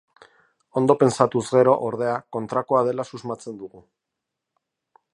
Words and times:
Ondo 0.79 0.95
pentsatuz 1.03 1.43
gero, 1.57 1.77
ordea, 1.89 2.15
kontrakoa 2.39 2.83
dela 2.91 3.09
susmatzen 3.13 3.63
dugu. 3.63 3.87